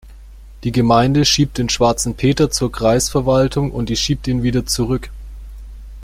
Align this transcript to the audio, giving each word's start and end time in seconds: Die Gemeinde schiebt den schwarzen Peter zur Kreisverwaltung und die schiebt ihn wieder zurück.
Die 0.63 0.71
Gemeinde 0.71 1.25
schiebt 1.25 1.59
den 1.59 1.69
schwarzen 1.69 2.15
Peter 2.15 2.49
zur 2.49 2.71
Kreisverwaltung 2.71 3.69
und 3.71 3.87
die 3.89 3.95
schiebt 3.95 4.27
ihn 4.27 4.41
wieder 4.41 4.65
zurück. 4.65 5.11